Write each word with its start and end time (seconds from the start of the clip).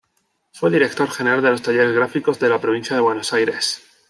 Fue 0.51 0.71
director 0.71 1.11
general 1.11 1.43
de 1.43 1.51
los 1.51 1.61
Talleres 1.61 1.93
Gráficos 1.93 2.39
de 2.39 2.49
la 2.49 2.59
Provincia 2.59 2.95
de 2.95 3.03
Buenos 3.03 3.33
Aires. 3.33 3.83